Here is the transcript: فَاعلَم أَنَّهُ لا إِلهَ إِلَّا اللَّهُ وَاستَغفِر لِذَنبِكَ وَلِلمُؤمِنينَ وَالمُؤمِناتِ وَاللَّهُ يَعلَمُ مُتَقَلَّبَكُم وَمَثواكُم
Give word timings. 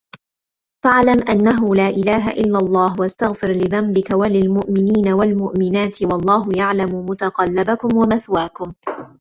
فَاعلَم 0.83 1.19
أَنَّهُ 1.29 1.75
لا 1.75 1.89
إِلهَ 1.89 2.31
إِلَّا 2.31 2.59
اللَّهُ 2.59 2.95
وَاستَغفِر 3.01 3.51
لِذَنبِكَ 3.51 4.11
وَلِلمُؤمِنينَ 4.11 5.09
وَالمُؤمِناتِ 5.09 6.01
وَاللَّهُ 6.03 6.49
يَعلَمُ 6.57 7.05
مُتَقَلَّبَكُم 7.09 7.97
وَمَثواكُم 7.97 8.73